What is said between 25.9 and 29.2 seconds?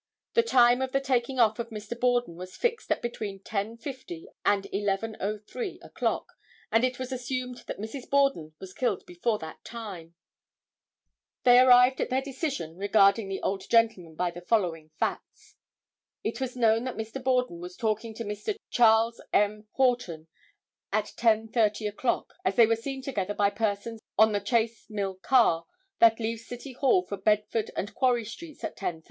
that leaves City Hall for Bedford and Quarry streets at 10:30.